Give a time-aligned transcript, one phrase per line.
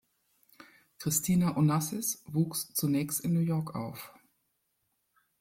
[0.97, 4.11] Christina Onassis wuchs zunächst in New York auf.